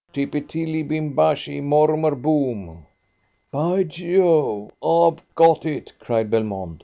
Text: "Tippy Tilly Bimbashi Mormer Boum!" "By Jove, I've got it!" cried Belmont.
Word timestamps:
"Tippy 0.13 0.41
Tilly 0.41 0.81
Bimbashi 0.83 1.61
Mormer 1.61 2.15
Boum!" 2.15 2.87
"By 3.51 3.83
Jove, 3.83 4.71
I've 4.83 5.21
got 5.35 5.63
it!" 5.63 5.93
cried 5.99 6.31
Belmont. 6.31 6.79